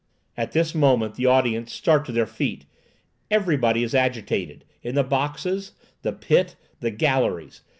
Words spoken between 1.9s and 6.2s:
to their feet. Everybody is agitated—in the boxes, the